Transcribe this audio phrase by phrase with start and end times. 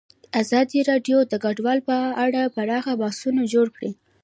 [0.41, 3.91] ازادي راډیو د کډوال په اړه پراخ بحثونه جوړ کړي.